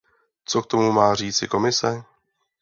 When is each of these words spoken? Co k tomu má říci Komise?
Co 0.45 0.61
k 0.61 0.65
tomu 0.67 0.91
má 0.91 1.15
říci 1.15 1.47
Komise? 1.47 2.03